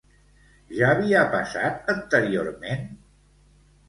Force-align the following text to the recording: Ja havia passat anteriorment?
Ja 0.77 0.87
havia 0.93 1.19
passat 1.33 1.91
anteriorment? 1.93 2.89